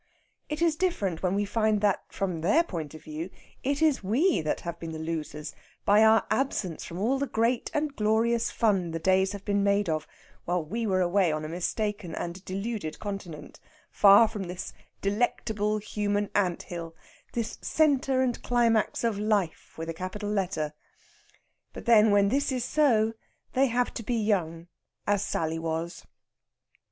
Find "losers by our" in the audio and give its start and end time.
4.97-6.25